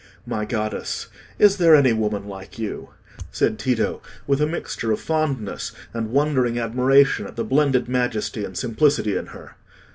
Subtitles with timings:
[0.25, 1.09] "My goddess!
[1.37, 2.89] is there any woman like you?"
[3.31, 8.57] said Tito, with a mixture of fondness and wondering admiration at the blended majesty and
[8.57, 9.57] simplicity in her.